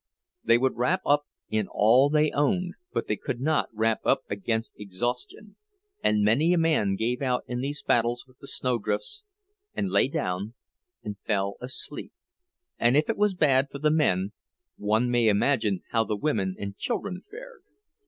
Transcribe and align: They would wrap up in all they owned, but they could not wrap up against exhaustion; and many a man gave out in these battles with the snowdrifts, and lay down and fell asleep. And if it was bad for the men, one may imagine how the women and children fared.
They 0.43 0.57
would 0.57 0.77
wrap 0.77 1.01
up 1.05 1.27
in 1.47 1.67
all 1.67 2.09
they 2.09 2.31
owned, 2.31 2.73
but 2.91 3.05
they 3.05 3.15
could 3.15 3.39
not 3.39 3.69
wrap 3.71 3.99
up 4.03 4.23
against 4.31 4.73
exhaustion; 4.79 5.57
and 6.03 6.23
many 6.23 6.53
a 6.53 6.57
man 6.57 6.95
gave 6.95 7.21
out 7.21 7.43
in 7.45 7.61
these 7.61 7.83
battles 7.83 8.25
with 8.25 8.39
the 8.39 8.47
snowdrifts, 8.47 9.25
and 9.75 9.91
lay 9.91 10.07
down 10.07 10.55
and 11.03 11.19
fell 11.19 11.53
asleep. 11.61 12.13
And 12.79 12.97
if 12.97 13.11
it 13.11 13.15
was 13.15 13.35
bad 13.35 13.67
for 13.69 13.77
the 13.77 13.91
men, 13.91 14.31
one 14.75 15.07
may 15.11 15.27
imagine 15.27 15.83
how 15.91 16.03
the 16.03 16.17
women 16.17 16.55
and 16.57 16.75
children 16.75 17.21
fared. 17.29 17.61